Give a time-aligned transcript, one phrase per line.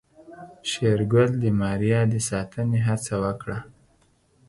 [0.69, 3.59] شېرګل د ماريا د ساتنې هڅه وکړه.